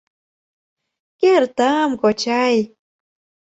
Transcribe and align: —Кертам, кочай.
—Кертам, 1.21 1.89
кочай. 2.01 2.55